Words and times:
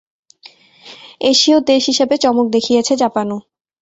এশীয় 1.23 1.57
দেশ 1.69 1.83
হিসেবে 1.91 2.15
চমক 2.23 2.47
দেখিয়েছে 2.55 2.93
জাপানও। 3.03 3.37